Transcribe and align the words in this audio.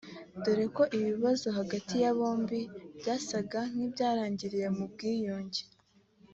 dore 0.43 0.65
ko 0.75 0.83
ibibazo 0.97 1.47
hagati 1.57 1.93
ya 2.03 2.11
bombi 2.17 2.59
byasaga 2.99 3.59
nk’ibyarangiriye 3.71 4.67
mu 4.77 4.85
bwiyunge 4.91 5.61